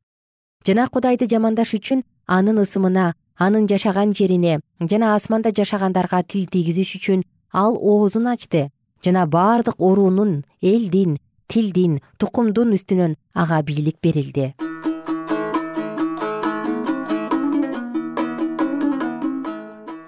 Жана 0.67 0.89
кудайды 0.89 1.29
жамандаш 1.29 1.75
үчүн 1.77 2.03
анын 2.27 2.63
ысымына 2.63 3.13
анын 3.37 3.69
жашаган 3.69 4.15
жерине 4.15 4.61
жана 4.81 5.15
асманда 5.15 5.51
жашагандарга 5.51 6.23
тил 6.23 6.47
тийгизиш 6.47 6.95
үчүн 6.99 7.25
ал 7.53 7.77
оозун 7.77 8.29
ачты 8.29 8.71
жана 9.05 9.27
бардык 9.27 9.81
уруунун 9.83 10.45
элдин 10.63 11.17
тилдин 11.49 11.99
тукумдун 12.19 12.73
үстүнөн 12.77 13.17
ага 13.35 13.63
бийлик 13.67 13.99
берилди. 14.03 14.55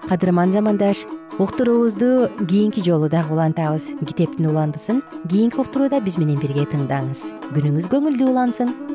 Кадырман 0.09 0.53
замандаш 0.53 1.05
уктуруубузду 1.39 2.29
кийинки 2.47 2.79
жолу 2.79 3.09
дагы 3.09 3.33
улантабыз. 3.33 3.91
Китептин 4.07 4.47
уландысын 4.47 5.03
кийинки 5.29 5.59
уктурууда 5.59 5.99
биз 5.99 6.17
менен 6.17 6.39
бирге 6.39 6.63
тыңдаңыз. 6.69 7.25
Күнүңүз 7.51 7.89
көңүлдүү 7.91 8.29
улансын 8.29 8.94